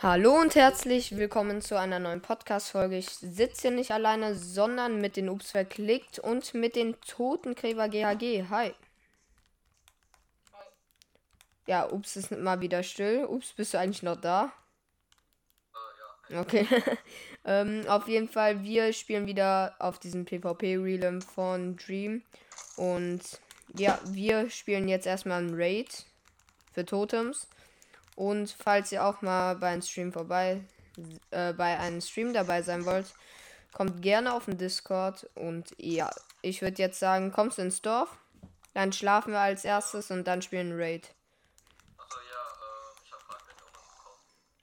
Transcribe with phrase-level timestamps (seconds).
[0.00, 2.98] Hallo und herzlich willkommen zu einer neuen Podcast-Folge.
[2.98, 8.44] Ich sitze hier nicht alleine, sondern mit den Ups verklickt und mit den Totengräber GHG.
[8.48, 8.74] Hi.
[11.66, 13.24] Ja, Ups ist mal wieder still.
[13.24, 14.52] Ups, bist du eigentlich noch da?
[16.32, 16.68] Okay.
[17.44, 22.22] ähm, auf jeden Fall, wir spielen wieder auf diesem PvP-Realm von Dream.
[22.76, 23.40] Und
[23.76, 26.04] ja, wir spielen jetzt erstmal ein Raid
[26.72, 27.48] für Totems.
[28.18, 30.60] Und falls ihr auch mal bei einem Stream vorbei,
[31.30, 33.14] äh, bei einem Stream dabei sein wollt,
[33.72, 35.30] kommt gerne auf den Discord.
[35.36, 36.10] Und ja,
[36.42, 38.08] ich würde jetzt sagen, kommst du ins Dorf?
[38.74, 41.14] Dann schlafen wir als erstes und dann spielen Raid.
[41.96, 44.18] Achso, ja, äh, ich hab grad mit Omen bekommen.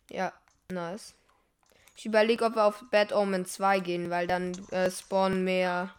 [0.09, 0.33] Ja,
[0.69, 1.13] nice.
[1.95, 5.93] Ich überlege, ob wir auf Bad Omen 2 gehen, weil dann äh, spawnen mehr.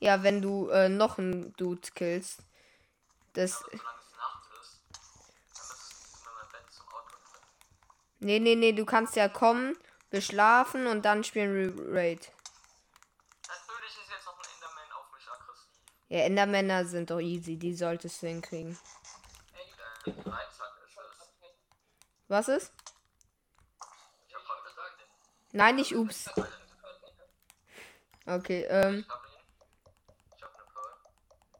[0.00, 2.40] Ja, wenn du äh, noch einen Dude killst.
[3.34, 3.62] Das.
[3.62, 5.02] Aber solange es Nacht ist, dann
[5.50, 7.46] müsstest du mir mein Bett zum Auto bringen.
[8.20, 9.76] Nee, nee, nee, du kannst ja kommen,
[10.10, 12.32] wir schlafen und dann spielen wir Raid.
[13.46, 15.70] Natürlich ist jetzt noch ein Enderman auf mich aggressiv.
[16.08, 18.78] Ja, Endermänner sind doch easy, die solltest du hinkriegen.
[19.54, 20.98] Ey, der Dreizack ist.
[22.28, 22.72] Was ist?
[25.52, 26.28] Nein, nicht ups.
[28.26, 29.06] Okay, ähm,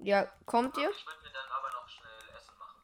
[0.00, 0.91] ja, kommt ihr?
[0.91, 2.82] Ich würde mir dann aber noch schnell Essen machen.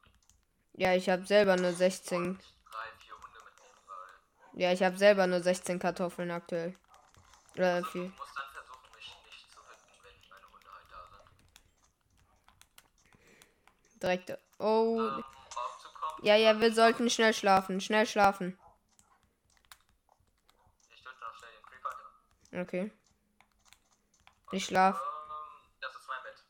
[0.72, 2.38] Ja, ich habe selber nur 16.
[2.38, 4.08] Drei, vier Hunde mitnehmen, weil.
[4.56, 6.76] Ja, ich habe selber nur 16 Kartoffeln aktuell.
[7.56, 8.02] Oder viel.
[8.02, 8.12] wenn
[10.30, 10.86] meine Hunde halt.
[14.00, 14.38] Direkt.
[14.58, 15.00] Oh.
[15.00, 15.24] Ähm, um
[16.24, 17.80] Ja, ja, wir sollten schnell schlafen.
[17.80, 18.56] Schnell schlafen.
[20.88, 21.90] ich schnell den Creeper
[22.50, 22.60] hier.
[22.62, 22.92] Okay.
[24.52, 25.00] Ich schlaf.
[25.00, 26.44] Ähm, das ist mein Bett.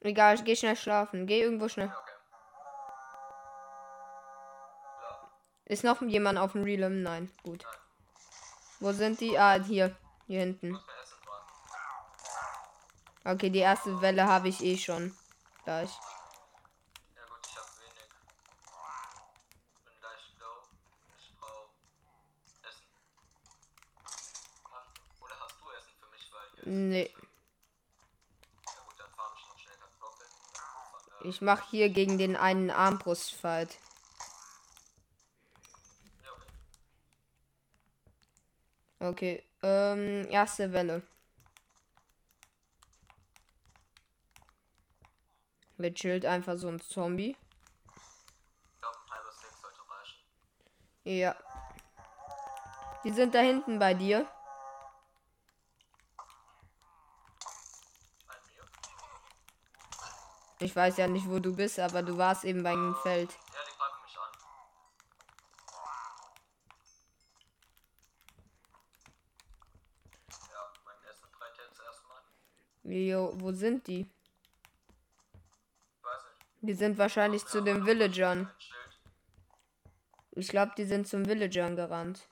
[0.00, 1.26] Egal, geh schnell schlafen.
[1.26, 1.88] Geh irgendwo schnell.
[1.88, 2.07] Okay.
[5.68, 7.02] Ist noch jemand auf dem Realm?
[7.02, 7.30] Nein.
[7.42, 7.64] Gut.
[8.80, 9.38] Wo sind die?
[9.38, 9.94] Ah, hier.
[10.26, 10.78] Hier hinten.
[13.24, 15.14] Okay, die erste Welle habe ich eh schon.
[15.64, 15.90] Gleich.
[17.14, 18.08] Ja gut, ich hab wenig.
[19.84, 20.62] Bin gleich low.
[21.18, 21.68] Ich brauch
[22.62, 22.86] Essen.
[24.72, 24.88] Hast,
[25.20, 27.14] oder hast du Essen für mich, weil hier Nee.
[31.24, 33.78] Ich mache hier gegen den einen Armbrustfight.
[36.24, 36.52] ja, okay.
[39.08, 39.42] Okay.
[39.62, 41.02] Ähm, erste Welle.
[45.76, 47.36] Mit chillt einfach so ein Zombie.
[51.04, 51.34] Ja.
[53.04, 54.26] Die sind da hinten bei dir.
[60.60, 63.30] Ich weiß ja nicht, wo du bist, aber du warst eben bei dem Feld.
[63.30, 64.32] Ja, die greifen mich an.
[70.50, 72.22] Ja, mein Essen breit jetzt erstmal.
[72.88, 74.10] Jo, wo sind die?
[76.62, 78.50] Die sind wahrscheinlich zu den Villagern.
[80.30, 82.26] Ich glaube, die sind zum Villagern gerannt.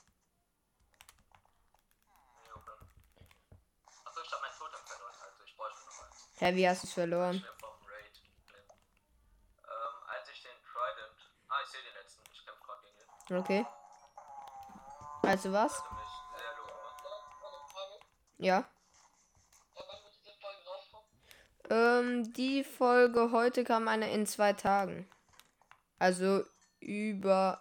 [2.55, 2.87] Okay.
[4.05, 4.21] Also.
[6.39, 7.39] Hä, wie hast du es verloren?
[7.39, 8.23] Schnell vom Raid.
[18.49, 18.76] Ähm,
[21.71, 25.09] Ähm, die Folge heute kam eine in zwei Tagen.
[25.99, 26.45] Also
[26.81, 27.61] über.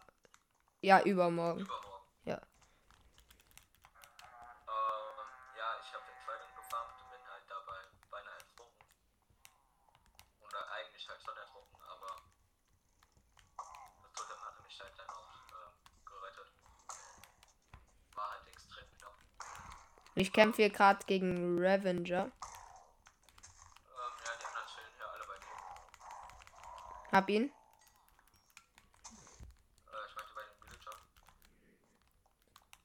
[0.81, 1.61] Ja, übermorgen.
[1.61, 2.05] Übermorgen.
[2.25, 2.35] Ja.
[2.35, 2.41] Ähm,
[5.57, 7.79] ja, ich habe den Trident gefarmt und bin halt dabei
[8.11, 8.85] beinahe ertrunken.
[10.41, 12.21] Oder eigentlich halt schon ertrunken, aber
[14.03, 15.71] das Totem hatte mich halt dann auch äh,
[16.05, 16.51] gerettet.
[18.13, 19.17] War halt extrem knapp.
[20.13, 22.25] Ich kämpfe hier gerade gegen Revenger.
[22.25, 22.31] Ähm,
[24.23, 25.55] ja, die anderen chillen hier alle bei dir.
[27.15, 27.49] Hab ihn.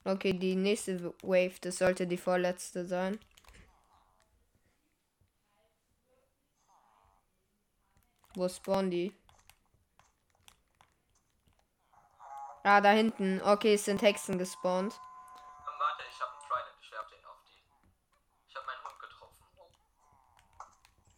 [0.05, 3.19] Okay, die nächste Wave, das sollte die vorletzte sein.
[8.35, 9.13] Wo spawnen die?
[12.63, 13.41] Ah, da hinten.
[13.41, 14.93] Okay, es sind Hexen gespawnt.
[14.93, 14.99] Ähm,
[15.77, 17.61] warte, ich habe einen Trident, ich werf den auf die.
[18.47, 19.35] Ich habe meinen Hund getroffen.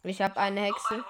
[0.02, 1.04] Ich habe eine Hexe.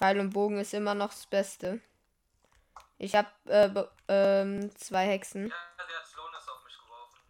[0.00, 1.78] Pfeil und Bogen ist immer noch das Beste.
[2.96, 3.70] Ich hab äh,
[4.08, 5.48] ähm, zwei Hexen.
[5.48, 7.20] Ja, der Sloan ist auf mich geworfen.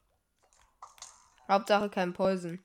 [1.49, 2.65] Hauptsache kein Poison.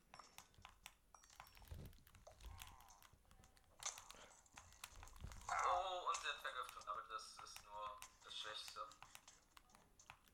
[5.49, 8.81] Oh, und der Vergiftung, aber das ist nur das Schwächste.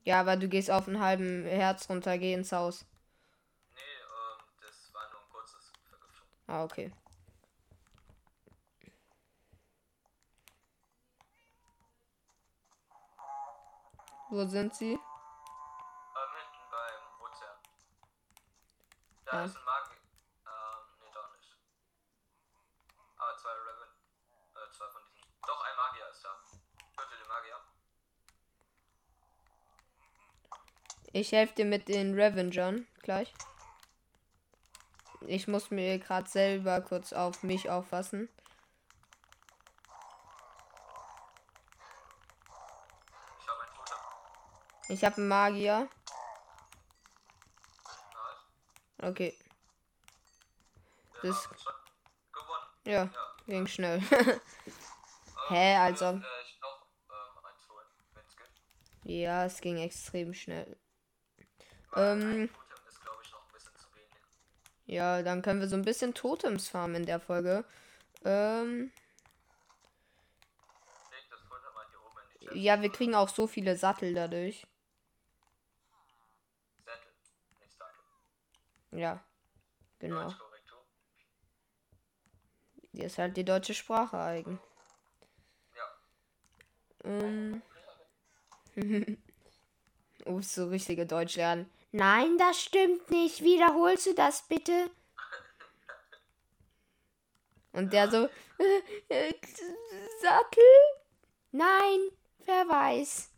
[0.03, 2.85] Ja, aber du gehst auf einen halben Herz runter, geh ins Haus.
[3.73, 6.25] Nee, ähm, das war nur ein kurzes Vergiftung.
[6.47, 6.91] Ah, okay.
[14.31, 14.93] Wo sind sie?
[14.93, 14.99] Ähm,
[16.39, 17.57] hinten beim Ozean.
[19.25, 19.43] Da Ja.
[19.43, 19.97] ist ein Magier.
[19.97, 21.57] Ähm, nee, doch nicht.
[23.17, 23.89] Aber zwei Reven.
[24.55, 25.31] Äh, zwei von diesen.
[25.45, 26.29] Doch, ein Magier ist da.
[26.97, 27.59] Töte den Magier.
[31.13, 33.33] Ich helfe dir mit den Revengern gleich.
[35.27, 38.29] Ich muss mir gerade selber kurz auf mich aufpassen.
[43.39, 43.97] Ich habe einen Totem.
[44.91, 45.87] Ich habe einen Magier.
[49.01, 49.33] Okay.
[51.23, 51.47] Das-.
[52.85, 53.09] Ja,
[53.47, 54.01] ging schnell.
[55.49, 56.21] Hä, also-
[59.03, 60.77] ja, es ging extrem schnell.
[61.95, 62.49] Ähm.
[64.85, 67.63] Ja, dann können wir so ein bisschen Totems farmen in der Folge.
[68.25, 68.91] Ähm,
[72.53, 74.67] ja, wir kriegen auch so viele Sattel dadurch.
[76.85, 77.11] Sättel,
[77.59, 78.01] nicht Sattel.
[78.91, 79.23] Ja,
[79.99, 80.33] genau.
[82.93, 84.59] Die ist halt die deutsche Sprache eigen.
[85.75, 87.09] Ja.
[87.09, 87.61] Ähm.
[90.25, 91.69] oh, so richtige Deutsch lernen.
[91.93, 93.41] Nein, das stimmt nicht.
[93.43, 94.89] Wiederholst du das bitte?
[97.73, 98.27] Und der so,
[98.57, 99.33] äh, äh,
[100.21, 100.63] Sattel?
[101.51, 101.99] Nein,
[102.45, 103.29] wer weiß.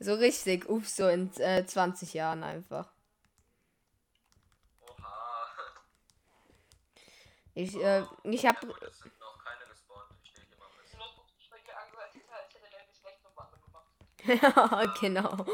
[0.00, 2.92] So richtig, ups, so in äh, 20 Jahren einfach.
[7.56, 10.10] Ich, äh, ich hab, Ja, es sind noch keine gespawnt.
[10.22, 10.58] Ich hier
[13.34, 13.48] mal
[14.84, 15.00] gemacht.
[15.00, 15.46] genau.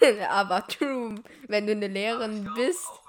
[0.28, 2.84] Aber true, wenn du eine Lehrerin glaub, bist.
[2.84, 3.08] Macht.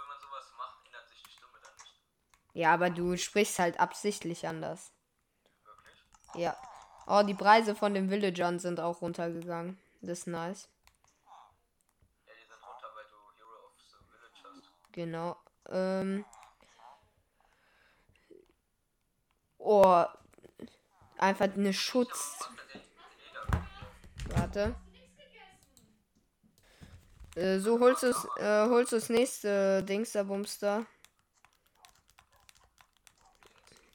[2.53, 4.91] Ja, aber du sprichst halt absichtlich anders.
[5.63, 6.43] Wirklich?
[6.43, 6.57] Ja.
[7.07, 9.79] Oh, die Preise von den Villagern sind auch runtergegangen.
[10.01, 10.67] Das ist nice.
[12.27, 14.88] Ja, die sind runter, weil du Hero of the Village hast.
[14.99, 15.37] Genau.
[15.69, 16.25] Ähm.
[19.57, 20.03] Oh.
[21.17, 22.49] Einfach eine Schutz.
[24.35, 24.75] Warte.
[27.35, 30.85] Äh, so holst du äh, holst du das nächste Dings da Bumster.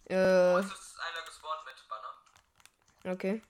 [0.08, 3.12] Äh, Es ist einer gespawnt mit Banner.
[3.14, 3.42] okay.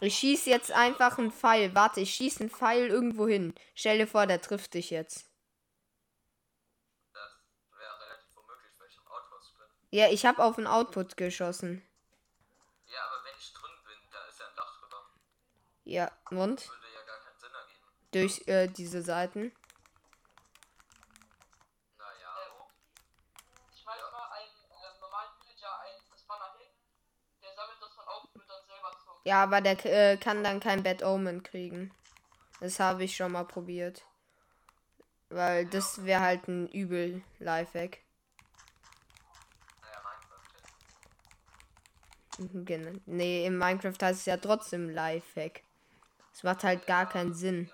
[0.00, 1.74] Ich schieß jetzt einfach einen Pfeil.
[1.74, 3.52] Warte, ich schieß einen Pfeil irgendwo hin.
[3.74, 5.28] Stell dir vor, der trifft dich jetzt.
[7.12, 7.42] das
[7.76, 9.66] wäre relativ unmöglich, weil ich im Outpost bin.
[9.90, 11.82] Ja, ich habe auf einen Output geschossen.
[12.86, 15.04] Ja, aber wenn ich drin bin, da ist ja ein Dach drüber.
[15.82, 16.68] Ja, und?
[16.68, 17.86] Würde ja gar keinen Sinn ergeben.
[18.12, 19.52] Durch äh, diese Seiten.
[21.98, 22.36] Naja.
[22.38, 26.70] Äh, ich weiß mal, einen ähm, normalen Villager ein das Banner hin,
[27.42, 29.17] der sammelt das dann auf und wird dann selber zum.
[29.28, 31.90] Ja, aber der äh, kann dann kein Bad Omen kriegen.
[32.60, 34.06] Das habe ich schon mal probiert.
[35.28, 37.98] Weil das wäre halt ein übel Lifehack.
[42.38, 42.98] Genau.
[43.04, 45.62] Nee, im Minecraft heißt es ja trotzdem Lifehack.
[46.32, 47.70] Es macht halt gar keinen Sinn.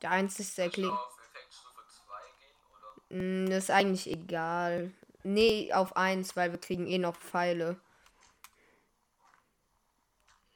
[0.00, 0.96] Der einzige Erklärung.
[0.96, 3.44] Auf Effektstufe 2 gehen, oder?
[3.44, 4.92] Mm, Das ist eigentlich egal.
[5.24, 7.76] Nee, auf 1, weil wir kriegen eh noch Pfeile.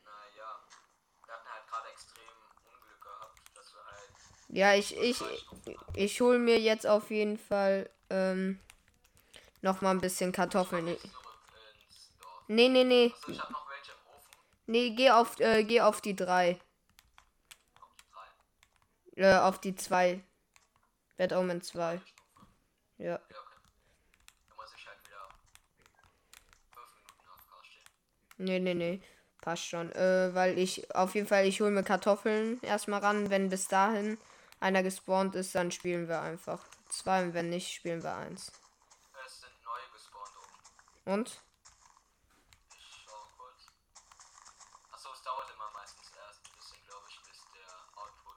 [0.04, 0.48] Naja.
[1.26, 4.10] Wir hatten halt gerade extrem Unglück gehabt, dass wir halt.
[4.52, 5.18] Ja, ich, ich,
[5.94, 8.60] ich hol mir jetzt auf jeden Fall ähm,
[9.62, 10.94] noch mal ein bisschen Kartoffeln.
[12.48, 13.14] Nee, nee, nee.
[14.66, 16.60] Nee, geh, auf, äh, geh auf die 3.
[17.80, 17.88] Auf
[19.16, 19.22] die 3.
[19.22, 20.22] Äh, auf die 2.
[21.16, 21.96] Bad Omen 2.
[21.96, 22.12] Stufe.
[22.98, 23.06] Ja.
[23.08, 23.34] Ja, okay.
[24.50, 25.28] Da muss ich wieder
[26.74, 27.84] 5 Minuten AFK stehen.
[28.36, 29.00] Nee, nee, nee.
[29.40, 29.90] Passt schon.
[29.92, 33.30] Äh, weil ich, auf jeden Fall, ich hol mir Kartoffeln erstmal ran.
[33.30, 34.18] Wenn bis dahin
[34.62, 36.64] einer gespawnt ist, dann spielen wir einfach.
[36.88, 38.52] Zwei und wenn nicht, spielen wir eins.
[39.26, 41.12] Es sind neue gespawnt oben.
[41.12, 41.42] Und?
[42.76, 43.66] Ich schau kurz.
[44.92, 48.36] Achso, es dauert immer meistens erst ein bisschen, glaube ich, bis der Output.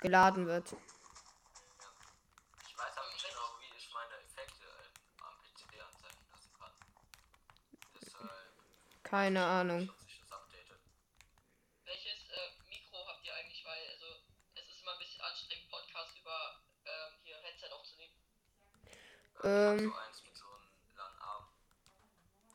[0.00, 0.72] Geladen wird.
[2.66, 6.72] Ich weiß aber nicht genau, wie ich meine Effekte äh, am PC anzeigen lassen kann.
[8.00, 9.86] Deshalb Keine Ahnung.
[9.86, 10.80] schon sich das updatet.
[11.84, 13.62] Welches äh, Mikro habt ihr eigentlich?
[13.64, 14.06] Weil, also,
[14.54, 18.14] es ist immer ein bisschen anstrengend, Podcast über ähm, hier Headset aufzunehmen.
[18.84, 18.90] Äh, ich hab Ähm.
[18.90, 19.92] so eins mit so einem LAN-Arm.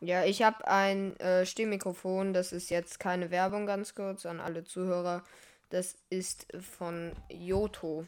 [0.01, 2.33] Ja, ich habe ein äh, Stimmmikrofon.
[2.33, 5.23] Das ist jetzt keine Werbung, ganz kurz an alle Zuhörer.
[5.69, 8.07] Das ist von Yoto.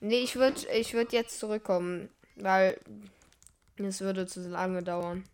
[0.00, 2.80] Nee, ich würde ich würd jetzt zurückkommen, weil
[3.76, 5.28] es würde zu lange dauern.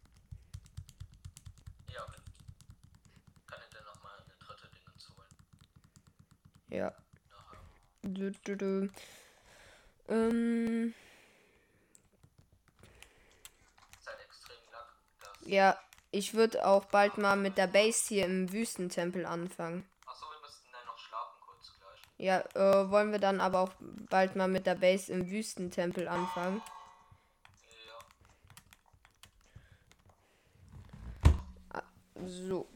[1.89, 2.21] Ja, okay.
[3.47, 5.29] Kann ich dir nochmal eine dritte Dinge holen?
[6.69, 6.93] Ja.
[8.03, 8.91] Du, du, du.
[10.09, 10.95] Ähm,
[14.01, 14.87] Ist halt extrem lang.
[15.21, 15.36] Das.
[15.47, 15.79] Ja,
[16.11, 19.89] ich würde auch bald mal mit der Base hier im Wüstentempel anfangen.
[20.07, 22.01] Achso, wir müssten dann noch schlafen kurz gleich.
[22.19, 23.73] Ja, äh, wollen wir dann aber auch
[24.11, 26.63] bald mal mit der Base im Wüstentempel anfangen.
[31.75, 31.83] Ja.
[32.27, 32.69] So.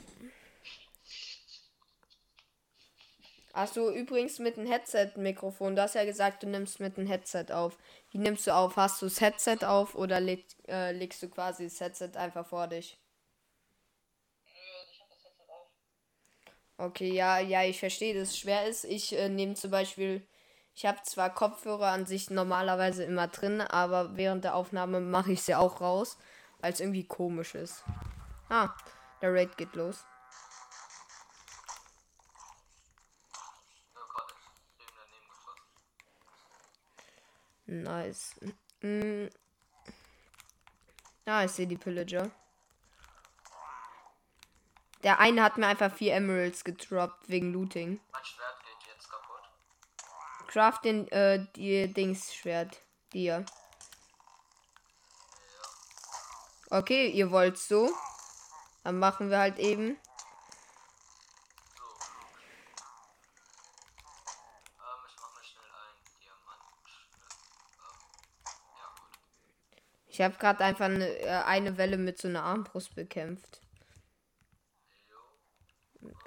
[3.52, 5.74] Achso, übrigens mit dem Headset-Mikrofon.
[5.74, 7.76] Du hast ja gesagt, du nimmst mit dem Headset auf.
[8.10, 8.76] Wie nimmst du auf?
[8.76, 12.66] Hast du das Headset auf oder leg, äh, legst du quasi das Headset einfach vor
[12.68, 12.98] dich?
[16.78, 18.84] Okay, ja, ja, ich verstehe, dass es schwer ist.
[18.84, 20.26] Ich äh, nehme zum Beispiel,
[20.74, 25.42] ich habe zwar Kopfhörer an sich normalerweise immer drin, aber während der Aufnahme mache ich
[25.42, 26.16] sie auch raus,
[26.60, 27.84] weil es irgendwie komisch ist.
[28.48, 28.70] Ah,
[29.20, 30.04] der Raid geht los.
[33.94, 35.66] Oh Gott, extrem daneben geschossen.
[37.70, 38.34] Nice.
[38.82, 39.28] Mm.
[41.24, 42.30] Ah, ich sehe die Pillager.
[45.04, 48.00] Der eine hat mir einfach vier Emeralds gedroppt wegen Looting.
[48.12, 49.48] Mein Schwert geht jetzt kaputt.
[50.48, 52.82] Craft den, äh, die Dings-Schwert.
[53.12, 53.46] Dir.
[56.70, 57.90] Okay, ihr wollt so.
[58.82, 59.96] Dann machen wir halt eben.
[61.76, 61.84] So.
[64.78, 67.34] Ähm, ich mache mir schnell ein Diamantschwert.
[67.78, 67.98] Ähm,
[68.76, 69.18] ja, gut.
[70.20, 73.62] Ich habe gerade einfach eine, äh, eine Welle mit so einer Armbrust bekämpft.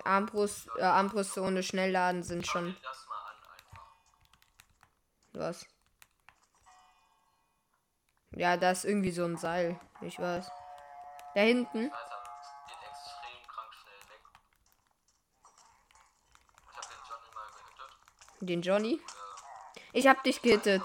[0.04, 2.76] Armbrust, äh, Armbrüste ohne Schnellladen sind schon
[5.34, 5.68] was.
[8.32, 9.80] Ja, da ist irgendwie so ein Seil.
[10.02, 10.50] Ich weiß.
[11.36, 11.92] Da hinten.
[18.40, 19.00] Den Johnny
[19.92, 20.82] Ich hab dich gehittet.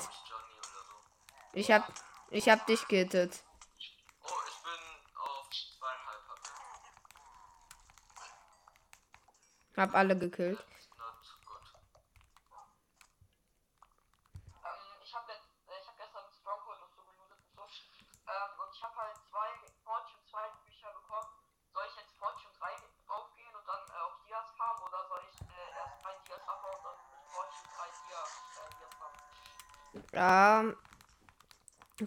[1.54, 1.90] Ich hab,
[2.30, 3.44] ich hab dich gehittet.
[4.22, 4.80] Oh, ich bin
[5.16, 6.50] auf zweieinhalb HP.
[9.76, 10.58] Hab alle gekillt.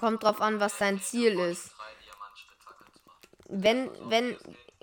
[0.01, 1.75] Kommt drauf an, was dein Ziel ist.
[3.47, 4.35] Wenn, wenn,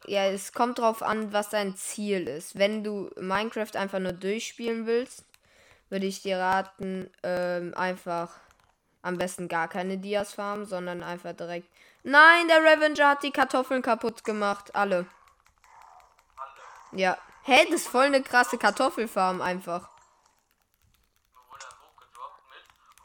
[0.06, 2.56] ja, es kommt drauf an, was dein Ziel ist.
[2.56, 5.25] Wenn du Minecraft einfach nur durchspielen willst,
[5.90, 8.30] würde ich dir raten, ähm, einfach
[9.02, 11.68] am besten gar keine Dias farmen, sondern einfach direkt.
[12.04, 14.76] Nein, der Revenger hat die Kartoffeln kaputt gemacht.
[14.76, 15.06] Alle.
[16.37, 17.00] Alle.
[17.00, 17.18] Ja.
[17.42, 19.88] Hä, das ist voll eine krasse Kartoffelfarm einfach.
[21.32, 22.62] Nur wurde ein Buch gedroppt mit.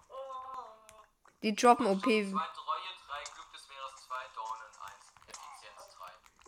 [0.09, 0.13] Oh.
[1.43, 2.07] Die droppen OP.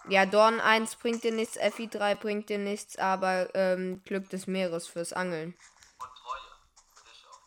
[0.07, 4.87] Ja, Dorn 1 bringt dir nichts, FI3 bringt dir nichts, aber ähm, Glück des Meeres
[4.87, 5.55] fürs Angeln.
[5.97, 6.41] Und Treue.
[6.93, 7.39] Für dich auch.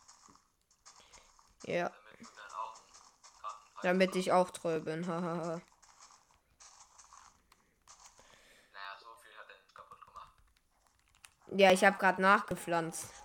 [1.69, 1.91] Ja.
[1.91, 5.07] Damit du auch Damit ich auch treu bin.
[5.07, 5.61] Hahaha.
[8.73, 10.33] Naja, so viel hat er nicht kaputt gemacht.
[11.53, 13.18] ja, ich habe gerade nachgepflanzt.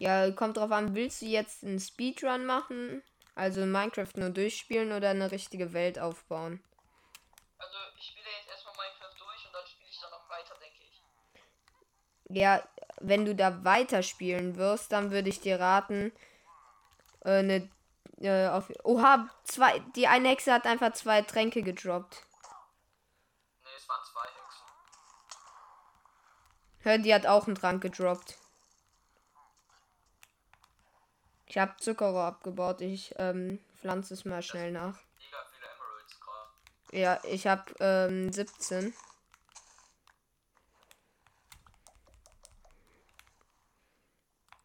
[0.00, 3.02] Ja, kommt drauf an, willst du jetzt einen Speedrun machen?
[3.34, 6.62] Also Minecraft nur durchspielen oder eine richtige Welt aufbauen?
[7.58, 10.84] Also ich spiele jetzt erstmal Minecraft durch und dann spiele ich dann noch weiter, denke
[10.84, 11.02] ich.
[12.36, 12.62] Ja,
[13.00, 16.12] wenn du da weiterspielen wirst, dann würde ich dir raten,
[17.24, 17.68] äh, eine.
[18.20, 19.80] Äh, auf, oha, zwei.
[19.96, 22.24] Die eine Hexe hat einfach zwei Tränke gedroppt.
[23.62, 24.66] Ne, es waren zwei Hexen.
[26.80, 28.36] Hör, die hat auch einen Trank gedroppt.
[31.48, 32.80] Ich habe Zuckerrohr abgebaut.
[32.82, 34.98] Ich ähm, pflanze es mal schnell nach.
[36.92, 38.94] Ja, ich habe ähm, 17.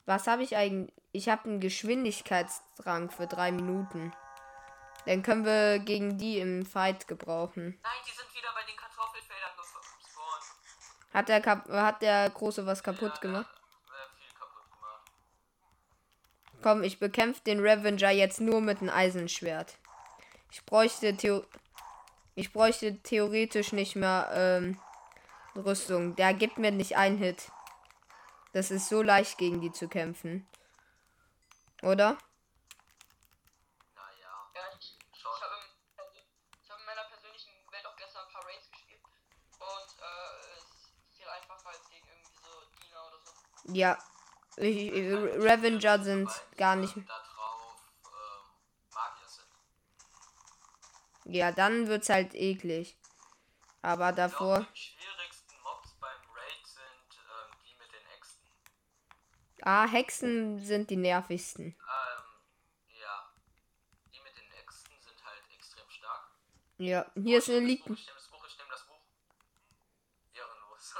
[0.05, 0.93] Was habe ich eigentlich?
[1.15, 4.11] Ich habe einen Geschwindigkeitsdrang für drei Minuten.
[5.05, 7.79] Dann können wir gegen die im Fight gebrauchen.
[7.83, 11.13] Nein, die sind wieder bei den Kartoffelfeldern gespawnt.
[11.13, 13.53] Hat der, Kap hat der Große was kaputt gemacht?
[13.85, 15.11] Sehr viel kaputt gemacht.
[16.63, 19.77] Komm, ich bekämpfe den Revenger jetzt nur mit einem Eisenschwert.
[20.49, 21.43] Ich bräuchte Theo
[22.35, 24.79] ich bräuchte theoretisch nicht mehr ähm,
[25.55, 26.15] Rüstung.
[26.15, 27.51] Der gibt mir nicht einen Hit.
[28.53, 30.47] Das ist so leicht gegen die zu kämpfen.
[31.81, 32.17] Oder?
[43.65, 43.97] Ja,
[44.57, 46.95] Revenger sind gar nicht.
[46.97, 47.05] Ähm.
[51.25, 52.97] Ja, dann wird's halt eklig.
[53.81, 54.59] Aber davor.
[54.59, 58.45] die schwierigsten Mobs beim Raid sind ähm, die mit den Äxten.
[59.61, 61.65] Ah, Hexen sind die nervigsten.
[61.65, 61.75] Ähm,
[63.01, 63.33] ja.
[64.13, 66.29] Die mit den Äxten sind halt extrem stark.
[66.77, 68.07] Ja, hier ist eine liegt Buch, ich
[68.57, 68.99] nehme das Buch.
[70.33, 70.93] Ehrenlos.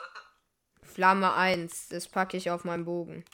[0.93, 1.89] Flamme 1.
[1.89, 3.25] Das packe ich auf meinen Bogen.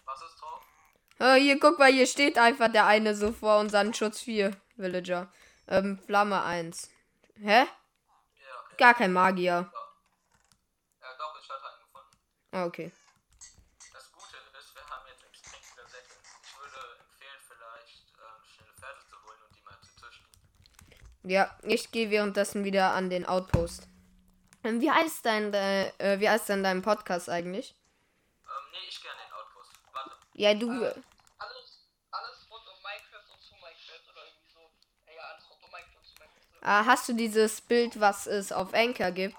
[1.19, 5.31] Ah, hier, guck mal, hier steht einfach der eine so vor unseren Schutz 4 Villager.
[5.67, 6.89] Ähm, Flamme 1.
[7.35, 7.45] Hä?
[7.45, 8.75] Ja, okay.
[8.77, 9.69] Gar kein Magier.
[11.01, 12.17] Ja, doch, ich hatte einen gefunden.
[12.51, 12.91] Ah, okay.
[13.93, 16.15] Das Gute ist, wir haben jetzt extrem viele Säcke.
[16.43, 20.29] Ich würde empfehlen, vielleicht ähm, schnelle Pferde zu holen und die mal zu züchten.
[21.23, 23.89] Ja, ich gehe währenddessen wieder an den Outpost.
[24.63, 27.75] Ähm, wie heißt dein, äh, wie heißt denn dein Podcast eigentlich?
[28.43, 29.71] Ähm, nee, ich gerne den Outpost.
[29.93, 30.11] Warte.
[30.33, 30.69] Ja, du.
[30.83, 30.93] Äh,
[31.37, 34.59] alles, alles rund um Minecraft und zu Minecraft oder irgendwie so.
[35.07, 36.48] Ja, ja alles rund um Minecraft und zu Minecraft.
[36.61, 39.37] Ah, hast du dieses Bild, was es auf Anchor gibt?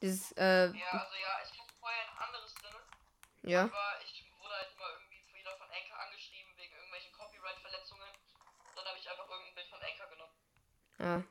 [0.00, 3.62] Dieses, äh, Ja, also ja, ich hatte vorher ein anderes drin, ja.
[3.64, 8.08] aber ich wurde halt immer irgendwie wieder von Anchor angeschrieben wegen irgendwelchen Copyright-Verletzungen.
[8.76, 10.34] Dann habe ich einfach irgendein Bild von Anchor genommen.
[10.98, 11.24] Ja.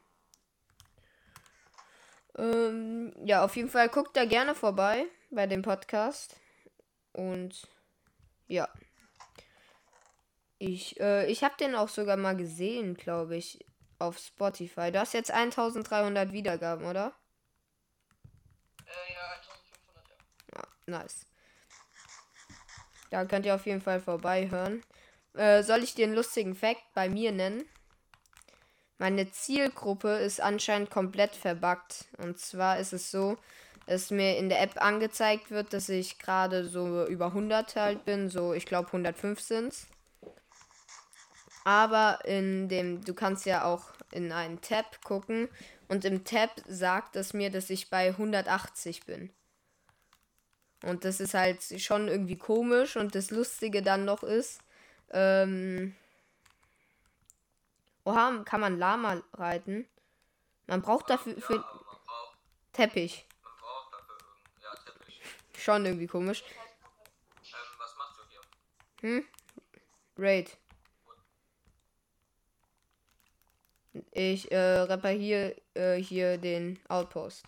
[2.37, 6.35] Ähm, ja, auf jeden Fall guckt da gerne vorbei bei dem Podcast.
[7.13, 7.67] Und
[8.47, 8.67] ja.
[10.57, 13.65] Ich, äh, ich habe den auch sogar mal gesehen, glaube ich,
[13.99, 14.91] auf Spotify.
[14.91, 17.13] Du hast jetzt 1300 Wiedergaben, oder?
[18.85, 20.61] Äh, ja, 1500, ja.
[20.87, 21.25] Ja, nice.
[23.09, 24.83] Da könnt ihr auf jeden Fall vorbei hören.
[25.33, 27.63] Äh, soll ich dir einen lustigen Fact bei mir nennen?
[28.97, 32.05] Meine Zielgruppe ist anscheinend komplett verbuggt.
[32.17, 33.37] Und zwar ist es so,
[33.87, 38.29] dass mir in der App angezeigt wird, dass ich gerade so über 100 halt bin.
[38.29, 39.87] So, ich glaube 105 sind's.
[41.65, 45.49] Aber in dem, du kannst ja auch in einen Tab gucken.
[45.87, 49.31] Und im Tab sagt es mir, dass ich bei 180 bin.
[50.83, 52.95] Und das ist halt schon irgendwie komisch.
[52.95, 54.61] Und das Lustige dann noch ist,
[55.09, 55.95] ähm,
[58.03, 59.87] oha, kann man Lama reiten?
[60.67, 62.37] Man braucht dafür Ja, für man braucht,
[62.73, 63.25] Teppich.
[63.41, 64.17] man braucht dafür
[64.61, 65.21] ja, Teppich.
[65.57, 66.43] Schon irgendwie komisch.
[66.43, 69.23] Ähm, was machst du hier?
[70.17, 70.57] Raid.
[74.17, 77.43] Ich äh, repariere äh, hier den Outpost.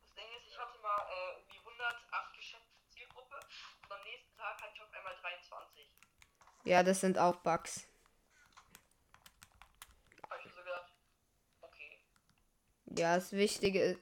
[0.00, 3.36] Das Ding ist, ich hatte mal äh, irgendwie 108 geschätzte Zielgruppe
[3.82, 5.86] und am nächsten Tag hatte ich auf einmal 23.
[6.64, 7.86] Ja, das sind auch Bugs.
[10.30, 10.92] Hab ich mir so gedacht,
[11.60, 11.98] okay.
[12.96, 13.98] Ja, das Wichtige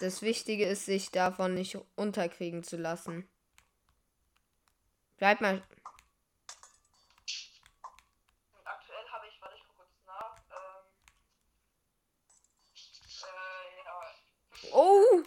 [0.00, 3.28] Das Wichtige ist, sich davon nicht unterkriegen zu lassen.
[5.18, 5.62] Bleib mal.
[8.52, 10.84] Und aktuell habe ich, warte, ich guck kurz nach, ähm,
[13.24, 15.22] äh, ja, Oh!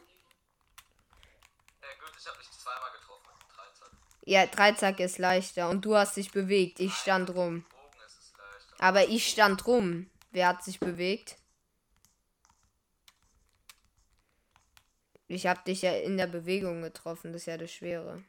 [1.82, 3.92] Ja, gut, ich habe dich zweimal getroffen mit dem Dreizack.
[4.30, 6.80] Ja, Dreizack ist leichter und du hast dich bewegt.
[6.80, 7.66] Ich stand rum.
[8.78, 10.08] Aber ich stand rum.
[10.30, 11.36] Wer hat sich bewegt?
[15.28, 17.34] Ich hab dich ja in der Bewegung getroffen.
[17.34, 18.24] Das ist ja das Schwere.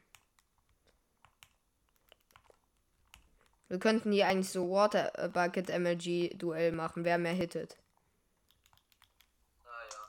[3.67, 7.77] Wir könnten hier eigentlich so Water Bucket MLG Duell machen, wer mehr hittet.
[9.63, 10.01] Naja.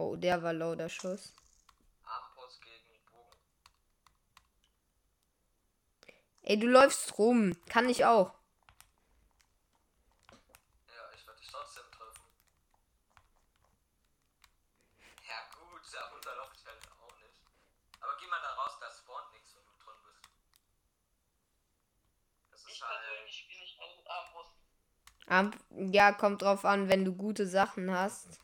[0.00, 1.34] Oh, der war low, der Schuss.
[2.04, 3.38] Armbrust gegen Bogen.
[6.42, 7.56] Ey, du läufst rum.
[7.68, 8.34] Kann ich auch.
[10.88, 12.24] Ja, ich werde dich trotzdem treffen.
[15.26, 17.42] Ja gut, da runterlaufe ich halt auch nicht.
[18.00, 20.28] Aber geh mal da raus, da spawnt nichts, wenn du drin bist.
[22.50, 23.00] Das ich ist halt...
[23.00, 24.54] persönlich spiele nicht gerne mit Armbrust.
[25.94, 28.40] Ja, kommt drauf an, wenn du gute Sachen hast.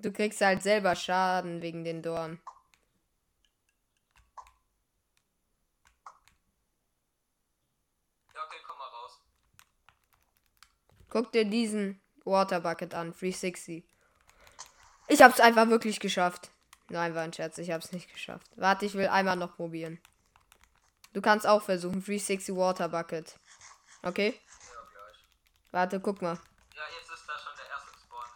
[0.00, 2.40] Du kriegst halt selber Schaden wegen den Dorn.
[8.32, 9.20] Ja, okay, komm mal raus.
[11.10, 13.84] Guck dir diesen Waterbucket an, 360.
[15.08, 16.50] Ich hab's einfach wirklich geschafft.
[16.90, 18.46] Nein, war ein Scherz, ich hab's nicht geschafft.
[18.54, 20.00] Warte, ich will einmal noch probieren.
[21.12, 23.36] Du kannst auch versuchen, 360 Waterbucket.
[24.02, 24.38] Okay?
[24.38, 25.00] Ja,
[25.72, 26.38] Warte, guck mal.
[26.76, 26.82] Ja,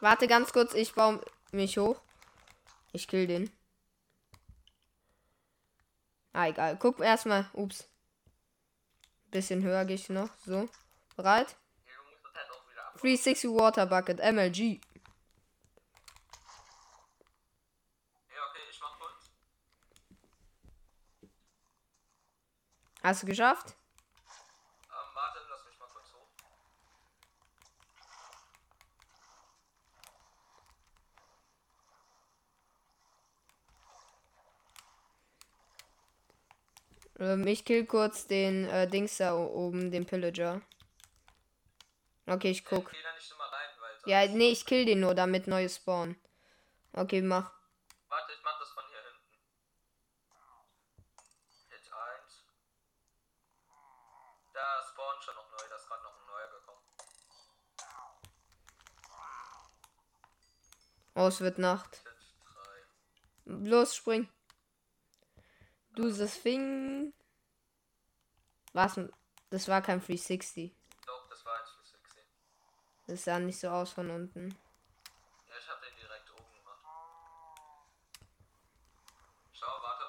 [0.01, 1.21] Warte ganz kurz, ich baue
[1.53, 2.01] mich hoch.
[2.93, 3.51] Ich kill den.
[6.33, 6.79] Ah, egal.
[6.79, 7.49] Guck erstmal.
[7.53, 7.89] Ups.
[9.31, 10.31] Bisschen höher gehe ich noch.
[10.45, 10.69] So.
[11.17, 11.57] Bereit?
[11.87, 12.95] Ja, du musst das halt auch wieder ab.
[13.01, 14.21] 360 Water Bucket.
[14.21, 14.81] MLG.
[23.03, 23.75] Hast du geschafft?
[24.85, 26.29] Ähm, warte, lass mich mal kurz hoch.
[37.23, 40.61] Ähm, ich kill kurz den äh, Dings da oben, den Pillager.
[42.27, 42.93] Okay, ich guck.
[42.93, 43.69] Immer rein.
[44.07, 46.17] Ja, nee, ich kill den nur, damit neue spawnen.
[46.93, 47.53] Okay, mach.
[48.09, 49.23] Warte, ich mach das von hier hinten.
[51.71, 52.45] Hit 1.
[54.53, 56.83] Da spawnt schon noch neu, da ist gerade noch ein neuer gekommen.
[61.15, 62.03] Oh, es wird Nacht.
[62.03, 63.71] Hit 3.
[63.71, 64.29] Los, spring.
[65.95, 67.13] Du das Thing.
[68.73, 68.99] Was?
[69.51, 70.75] Das war kein 360.
[71.07, 72.25] Doch, das war 1 für 60.
[73.07, 74.49] Das sah nicht so aus von unten.
[75.47, 76.81] Ja, ich hab den direkt oben gemacht.
[79.53, 80.05] Schau, warte.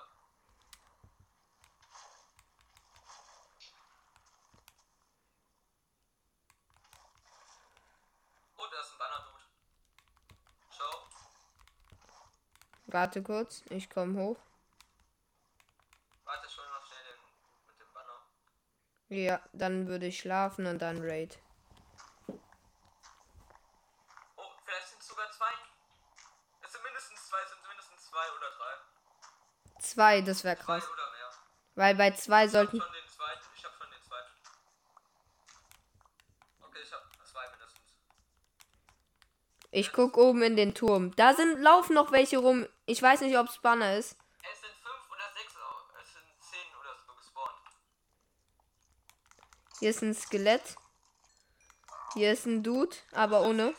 [8.55, 9.43] Oh, da ist ein Banner-Dude.
[10.71, 11.09] Schau.
[12.85, 14.39] Warte kurz, ich komm hoch.
[16.25, 17.19] Warte schon noch schnell den
[17.67, 18.21] mit dem Banner.
[19.13, 21.37] Ja, dann würde ich schlafen und dann Raid.
[24.35, 25.51] Oh, vielleicht sind es sogar zwei.
[26.61, 29.79] Es sind mindestens zwei, es sind mindestens zwei oder drei.
[29.81, 30.89] Zwei, das wäre Zwei krass.
[30.91, 31.29] oder mehr.
[31.75, 32.81] Weil bei zwei Ich hab sollten.
[32.81, 34.31] schon den zweiten, ich hab schon den zweiten.
[36.63, 37.79] Okay, ich hab zwei mindestens.
[39.69, 41.15] Ich guck oben in den Turm.
[41.17, 42.67] Da sind laufen noch welche rum.
[42.87, 44.17] Ich weiß nicht, ob es Banner ist.
[44.51, 47.53] Es sind fünf oder sechs, au- es sind zehn oder so gespawnt.
[49.79, 50.75] Hier ist ein Skelett.
[52.13, 53.73] Hier ist ein Dude, aber ohne.
[53.73, 53.77] Oh.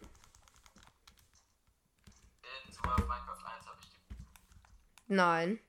[2.67, 3.97] in zum Beispiel Minecraft 1 habe ich die.
[5.07, 5.59] Nein.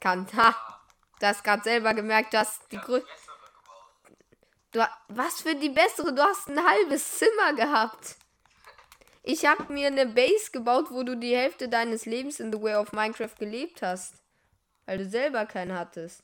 [0.00, 0.26] Kann.
[0.36, 0.54] Ha.
[1.18, 4.18] Du hast gerade selber gemerkt, dass die Ja, Grö bessere gebaut.
[4.72, 6.14] Du, was für die bessere?
[6.14, 8.16] Du hast ein halbes Zimmer gehabt.
[9.22, 12.76] Ich habe mir eine Base gebaut, wo du die Hälfte deines Lebens in The Way
[12.76, 14.14] of Minecraft gelebt hast.
[14.86, 16.22] Weil du selber keinen hattest.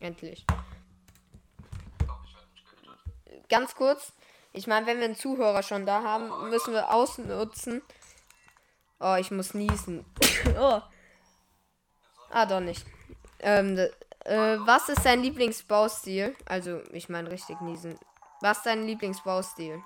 [0.00, 0.44] Endlich.
[3.48, 4.12] Ganz kurz.
[4.52, 7.82] Ich meine, wenn wir einen Zuhörer schon da haben, müssen wir ausnutzen.
[9.00, 10.04] Oh, ich muss niesen.
[10.58, 10.80] oh.
[12.30, 12.84] Ah, doch nicht.
[13.40, 13.78] Ähm,
[14.24, 16.34] äh, was ist dein Lieblingsbaustil?
[16.46, 17.98] Also, ich meine richtig niesen.
[18.40, 19.82] Was ist dein Lieblingsbaustil?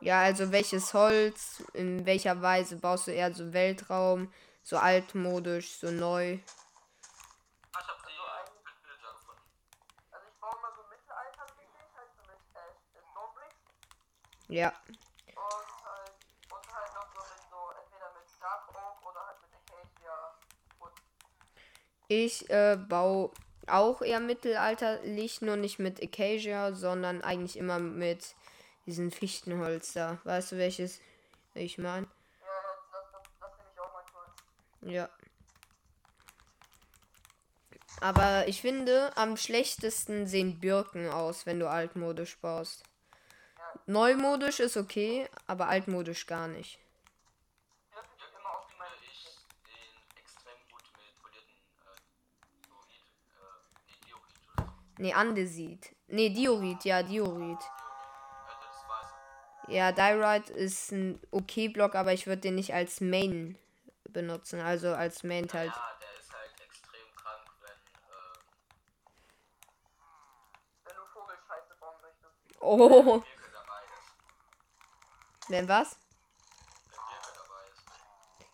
[0.00, 5.90] Ja, also welches Holz, in welcher Weise baust du eher so Weltraum, so altmodisch, so
[5.90, 6.34] neu?
[6.34, 6.42] Ich
[7.76, 9.42] hab die Villager gefunden.
[10.10, 12.38] Also ich baue mal so mittelaltermäßig, so mit
[13.10, 13.56] Stonebricks
[14.48, 14.68] Ja.
[14.68, 16.12] und halt
[16.50, 20.34] und halt noch so mit so entweder mit Dark Oak oder halt mit Acacia
[20.78, 20.92] Wood.
[22.08, 23.30] Ich äh, baue
[23.66, 28.34] auch eher mittelalterlich, nur nicht mit Acacia, sondern eigentlich immer mit
[28.86, 30.18] diesen Fichtenholz da.
[30.24, 31.00] Weißt du welches
[31.54, 32.06] ich meine?
[32.40, 32.46] Ja,
[32.92, 35.08] das, das, das, das Ja.
[38.00, 42.82] Aber ich finde, am schlechtesten sehen Birken aus, wenn du altmodisch baust.
[43.86, 46.80] Neumodisch ist okay, aber altmodisch gar nicht.
[52.48, 54.72] Diorit, Diorit.
[54.98, 55.94] Nee, Andesit.
[56.08, 57.38] Nee, Diorit, ja, Diorit.
[57.38, 59.06] Diorit, weiß.
[59.68, 63.56] Ja, Diorite ist ein okay Block, aber ich würde den nicht als Main
[64.12, 65.72] benutzen, also als Main halt.
[65.72, 68.38] Ja, der ist halt extrem krank, wenn, äh,
[70.84, 72.34] wenn du Vogelscheiße bauen möchtest.
[72.60, 75.50] Oh, Birke dabei ist.
[75.50, 75.96] wenn was?
[76.90, 77.84] Wenn Birke dabei ist.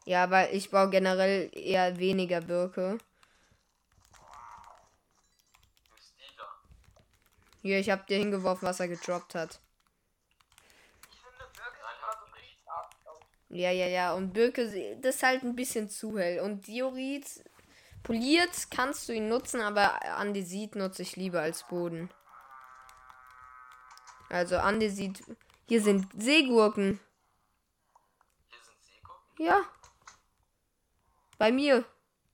[0.07, 2.99] Ja, weil ich baue generell eher weniger Birke.
[7.62, 9.59] Hier, ich habe dir hingeworfen, was er gedroppt hat.
[11.11, 12.42] Ich finde Birken Nein, sieht immer hast so du nicht.
[12.45, 13.21] richtig arg aus.
[13.48, 14.12] Ja, ja, ja.
[14.14, 16.40] Und Birke, das ist halt ein bisschen zu hell.
[16.40, 17.44] Und Diorit,
[18.02, 22.11] poliert kannst du ihn nutzen, aber Andesit nutze ich lieber als Boden.
[24.28, 25.22] Also Andesit.
[25.68, 27.00] Hier sind Seegurken.
[28.48, 29.44] Hier sind Seegurken.
[29.46, 29.62] Ja.
[31.38, 31.85] Bei mir.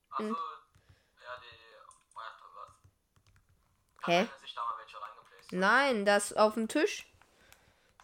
[0.09, 0.35] Achso, Hm.
[1.21, 1.75] ja, die,
[2.17, 2.71] ach, was.
[4.07, 4.25] Hä?
[4.25, 4.43] da.
[5.51, 7.07] Nein, das auf dem Tisch.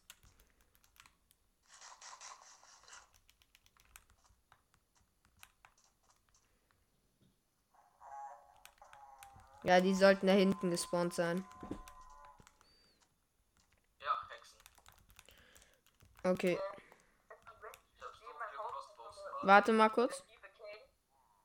[9.66, 11.44] Ja, die sollten da hinten gespawnt sein.
[13.98, 14.60] Ja, Hexen.
[16.22, 16.56] Okay,
[17.96, 19.16] Ich hab so viele Crossbows.
[19.46, 20.24] Warte mal kurz.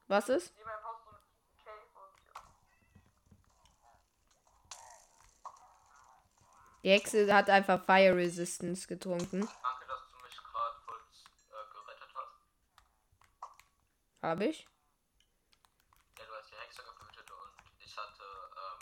[0.08, 0.54] Was ist?
[6.84, 9.42] Die Hexe hat einfach Fire Resistance getrunken.
[9.42, 12.34] Danke, dass du mich gerade kurz äh, gerettet hast.
[14.24, 14.68] Habe ich?
[16.18, 17.54] Ja, du hast die Hexe getötet und
[17.86, 18.24] ich hatte,
[18.58, 18.80] ähm.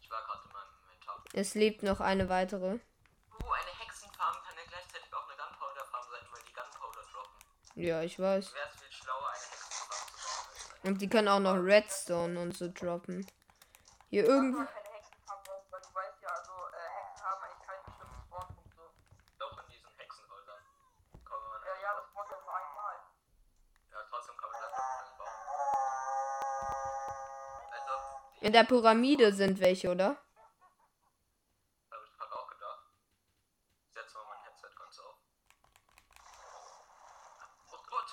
[0.00, 1.24] Ich war gerade in meinem Inventar.
[1.34, 2.78] Es lebt noch eine weitere.
[2.78, 7.38] Uh, eine Hexenfarm kann ja gleichzeitig auch eine Gunpowder-Farm sein, weil die Gunpowder droppen.
[7.82, 8.54] Ja, ich weiß.
[10.84, 13.26] Und die können auch noch Redstone und so droppen.
[14.08, 14.58] Hier Du irgendwo.
[14.58, 18.82] sollst keine Hexenfarm bauen, weil du weißt ja, Hexen haben eigentlich keinen bestimmten Spawnpunkt so.
[19.38, 20.62] Doch in diesen Hexenhäusern.
[21.24, 21.60] Kann man.
[21.66, 22.96] Ja, ja, das spawnt ja nur einmal.
[23.90, 25.38] Ja, trotzdem kann man das noch schnell bauen.
[27.72, 27.92] Also,
[28.40, 30.16] die In der Pyramide sind welche, oder?
[31.90, 32.86] habe ich gerade auch gedacht.
[33.88, 35.16] Ich setze mal mein Headset ganz auf.
[37.72, 38.10] Oh Gott!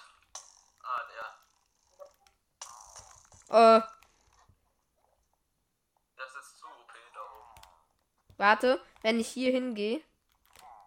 [0.91, 1.03] Ah,
[3.49, 3.77] der.
[3.77, 3.81] Äh,
[6.17, 7.61] Das ist zu OP da oben.
[8.37, 10.01] warte, wenn ich hier hingehe.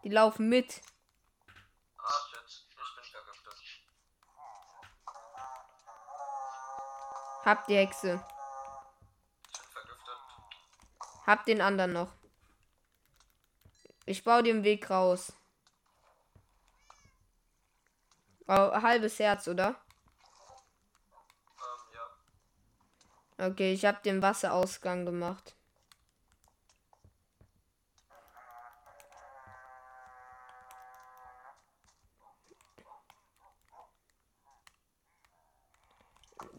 [0.04, 0.80] Die laufen mit.
[1.98, 2.42] Ah, shit.
[2.48, 3.22] Ich bin vergiftet.
[7.44, 8.24] Hab die Hexe.
[9.52, 10.18] Ich bin vergiftet.
[11.26, 12.12] Hab den anderen noch.
[14.06, 15.32] Ich baue den Weg raus.
[18.48, 19.68] Oh, halbes Herz, oder?
[19.68, 19.76] Ähm,
[21.94, 22.06] ja.
[23.42, 25.56] Okay, ich hab den Wasserausgang gemacht.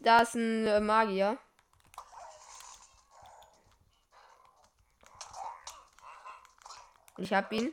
[0.02, 1.38] Da ist ein äh, Magier.
[7.16, 7.72] Ich hab ihn.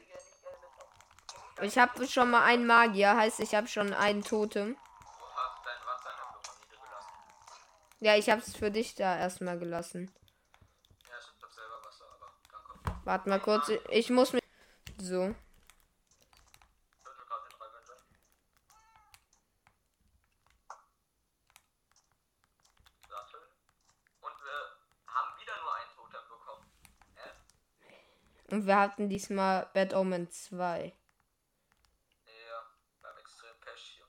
[1.61, 4.75] Ich habe schon mal einen Magier, heißt ich habe schon einen Totem.
[4.75, 4.79] Du
[5.35, 7.11] hast dein Wasser in der Pyramide gelassen.
[8.01, 10.11] Ja, ich habe es für dich da erstmal gelassen.
[11.07, 13.05] Ja, ich hab selber Wasser, aber danke.
[13.05, 14.41] Warte mal kurz, ich muss mir.
[14.99, 15.35] So.
[28.49, 30.93] Und wir hatten diesmal Bad Omen 2.
[32.25, 32.65] Ja,
[33.01, 34.05] beim extrem Pech hier.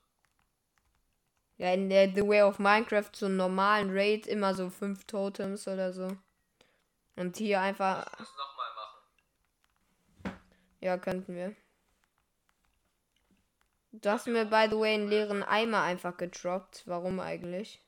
[1.63, 5.65] Ja, in der The Way of Minecraft so einen normalen Raid immer so fünf Totems
[5.65, 6.17] oder so.
[7.15, 8.05] Und hier einfach.
[8.11, 10.41] Ich muss nochmal machen.
[10.81, 11.55] Ja, könnten wir.
[13.93, 16.83] Du hast mir, by the way, einen leeren Eimer einfach gedroppt.
[16.85, 17.81] Warum eigentlich?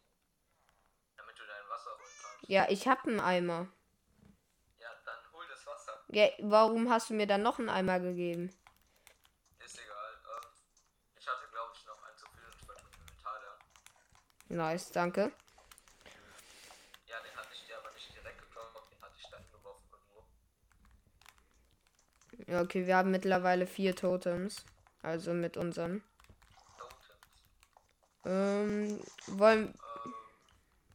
[1.17, 2.49] Damit du dein Wasser holen kannst.
[2.49, 3.67] Ja, ich hab einen Eimer.
[6.15, 8.55] Ja, warum hast du mir dann noch einen Eimer gegeben?
[9.59, 10.13] Ist egal.
[10.23, 10.49] Ähm,
[11.17, 13.59] ich hatte, glaube ich, noch einen zu viel und ich wollte mit Inventar lernen.
[14.55, 15.31] Nice, danke.
[17.07, 20.23] Ja, den hatte ich dir aber nicht direkt gedroppt, den hatte ich da hingeworfen irgendwo.
[22.51, 24.65] Ja, okay, wir haben mittlerweile vier Totems.
[25.01, 26.01] Also mit unseren.
[26.77, 27.09] Totems.
[28.25, 29.73] Ähm, wollen.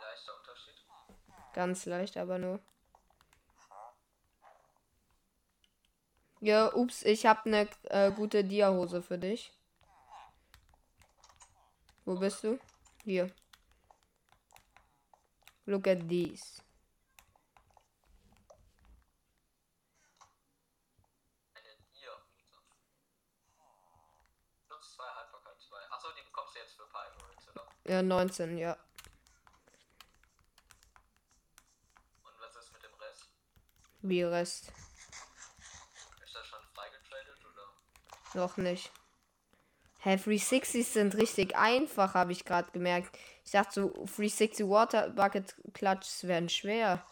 [0.00, 0.74] leichter Unterschied.
[1.54, 2.60] Ganz leicht, aber nur.
[6.40, 9.52] Ja, ups, ich habe eine äh, gute Dia-Hose für dich.
[12.04, 12.58] Wo bist du?
[13.04, 13.30] Hier.
[15.66, 16.62] Look at these.
[21.52, 22.62] Eine Ihr-Hose.
[24.70, 25.76] Nutzt zwei Haltbarkeit 2.
[25.90, 27.77] Achso, die bekommst du jetzt für ein paar Emeralds, oder?
[27.88, 28.76] Ja, 19, ja.
[32.22, 33.28] Und was ist mit dem Rest?
[34.02, 34.72] Wie Rest.
[36.22, 37.72] Ist das schon freigetradet oder?
[38.34, 38.92] Noch nicht.
[40.00, 43.16] Hä, 360s sind richtig einfach, habe ich gerade gemerkt.
[43.44, 47.04] Ich dachte so, 360 Water Bucket Clutches werden schwer.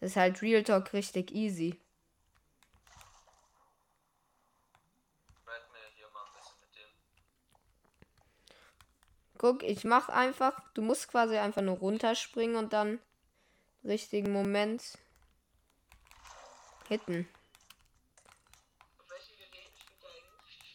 [0.00, 1.80] Das ist halt Real Talk richtig easy.
[5.46, 6.88] Red mir hier mal ein bisschen mit dem.
[9.44, 12.98] Guck, ich mach einfach, du musst quasi einfach nur runterspringen und dann
[13.84, 14.96] richtigen Moment
[16.88, 17.28] hitten.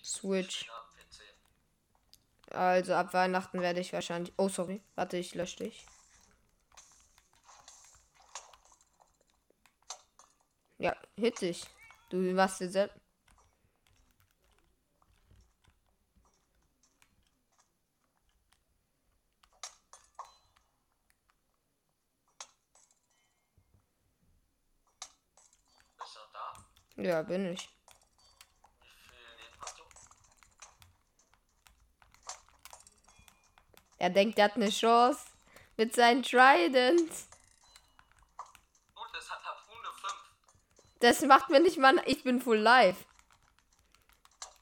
[0.03, 0.69] Switch.
[2.51, 4.35] Also ab Weihnachten werde ich wahrscheinlich.
[4.37, 4.83] Oh, sorry.
[4.93, 5.87] Warte, ich lösche dich.
[10.77, 11.65] Ja, hit dich.
[12.11, 12.98] Du warst dir selbst.
[27.01, 27.69] Ja, bin ich.
[33.97, 35.25] Er denkt, er hat eine Chance.
[35.77, 37.11] Mit seinem Trident.
[39.13, 40.13] Das hat Harpune 5.
[40.99, 42.01] Das macht mir nicht mal.
[42.05, 43.05] Ich bin full live.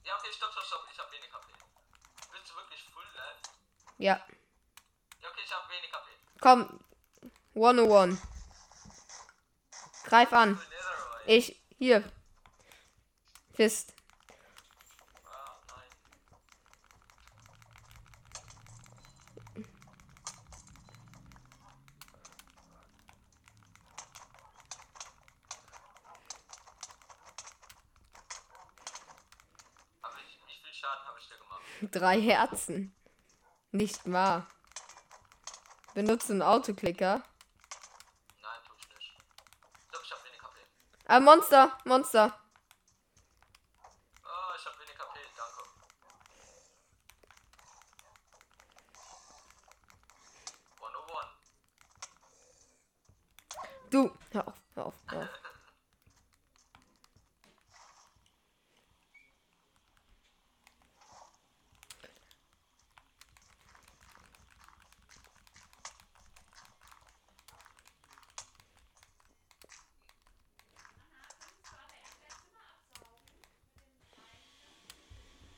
[0.03, 0.87] Ja, okay, stopp, stopp, stopp.
[0.91, 1.47] Ich hab wenig HP.
[2.33, 3.51] Willst du wirklich full live?
[3.97, 4.21] Ja.
[5.21, 6.11] Ja, okay, ich hab wenig HP.
[6.39, 6.79] Komm.
[7.55, 8.21] 101.
[10.05, 10.61] Greif an.
[11.25, 11.59] Ich.
[11.79, 12.03] Hier.
[13.57, 13.93] Gemacht?
[31.91, 32.95] Drei Herzen.
[33.71, 34.47] Nicht wahr.
[35.93, 37.23] Benutze einen Autoklicker.
[38.41, 39.13] Nein, tu ich nicht.
[39.81, 40.59] Ich glaube, ich hab wenig HP.
[41.07, 41.77] Ah, Monster.
[41.85, 42.39] Monster.
[44.23, 45.61] Oh, ich hab wenig HP, danke.
[50.79, 51.29] One oh one.
[53.89, 54.17] Du.
[54.31, 55.27] Hör auf, hör auf, hör auf.
[55.29, 55.57] Ja, jetzt merkst du.
[71.57, 73.15] Ich hab kein Essen mehr, ich muss mir kurz was holen.
[73.41, 73.57] Warte.
[75.47, 75.56] Du hast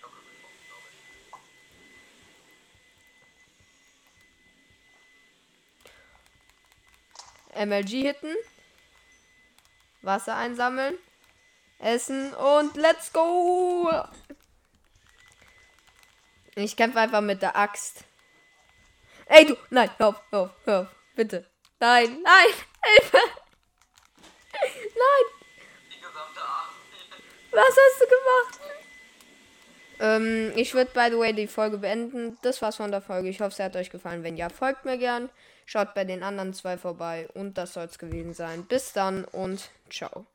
[0.00, 0.86] Schokolade getrunken, glaube
[7.50, 7.66] ich.
[7.66, 8.36] MLG hitten.
[10.02, 10.96] Wasser einsammeln.
[11.82, 13.90] Essen und let's go!
[16.54, 18.04] Ich kämpfe einfach mit der Axt.
[19.26, 19.56] Ey, du!
[19.70, 20.88] Nein, hör auf, hör auf, hör auf.
[21.16, 21.46] Bitte.
[21.80, 22.54] Nein, nein!
[22.84, 23.18] Hilfe!
[24.52, 25.42] Nein!
[27.50, 28.60] Was hast du gemacht?
[30.00, 32.38] Ähm, ich würde, by the way, die Folge beenden.
[32.42, 33.28] Das war's von der Folge.
[33.28, 34.24] Ich hoffe, es hat euch gefallen.
[34.24, 35.28] Wenn ja, folgt mir gern.
[35.66, 37.28] Schaut bei den anderen zwei vorbei.
[37.34, 38.64] Und das soll's gewesen sein.
[38.64, 40.26] Bis dann und ciao.